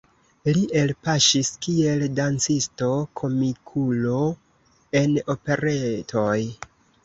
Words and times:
Li 0.55 0.61
elpaŝis 0.83 1.51
kiel 1.65 2.07
dancisto-komikulo 2.21 4.17
en 5.05 5.17
operetoj. 5.39 6.37